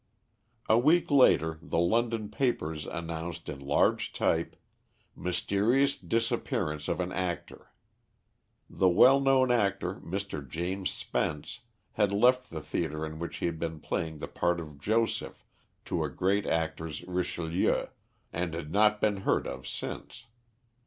[0.67, 4.55] A week later, the London papers announced in large type,
[5.15, 7.69] "Mysterious disappearance of an actor."
[8.67, 10.41] The well known actor, Mr.
[10.49, 11.59] James Spence,
[11.91, 15.45] had left the theatre in which he had been playing the part of Joseph
[15.85, 17.85] to a great actor's Richelieu,
[18.33, 20.25] and had not been heard of since.